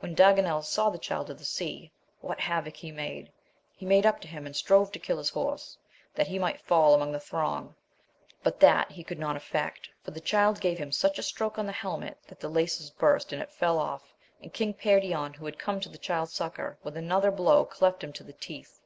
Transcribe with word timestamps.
When 0.00 0.14
Daganel 0.16 0.62
saw 0.64 0.88
the 0.88 0.96
Child 0.96 1.28
of 1.28 1.36
the 1.38 1.44
Sea, 1.44 1.92
what 2.22 2.40
havoc 2.40 2.76
he 2.76 2.90
made, 2.90 3.30
he 3.76 3.84
made 3.84 4.06
up 4.06 4.18
to 4.22 4.26
him, 4.26 4.46
and 4.46 4.56
strove 4.56 4.90
to 4.92 4.98
kill 4.98 5.18
his 5.18 5.28
horse, 5.28 5.76
that 6.14 6.28
he 6.28 6.38
might 6.38 6.62
fall 6.62 6.94
among 6.94 7.12
the 7.12 7.20
throng; 7.20 7.74
but 8.42 8.60
that 8.60 8.90
he 8.90 9.04
could 9.04 9.18
not 9.18 9.36
effect, 9.36 9.90
for 10.02 10.10
the 10.12 10.22
Child 10.22 10.58
gave 10.62 10.78
him 10.78 10.90
such 10.90 11.18
a 11.18 11.22
stroke'on 11.22 11.66
the 11.66 11.72
helmet 11.72 12.16
that 12.28 12.40
the 12.40 12.48
laces 12.48 12.88
burst, 12.88 13.30
and 13.30 13.42
it 13.42 13.50
fell 13.52 13.78
off, 13.78 14.14
and 14.40 14.54
King 14.54 14.72
Perion, 14.72 15.34
who 15.34 15.44
had 15.44 15.58
come 15.58 15.80
to 15.80 15.90
the 15.90 15.98
Child's 15.98 16.32
succour, 16.32 16.78
with 16.82 16.96
another 16.96 17.30
blow 17.30 17.66
cleft 17.66 18.02
him 18.02 18.14
to 18.14 18.24
the 18.24 18.32
teeth. 18.32 18.80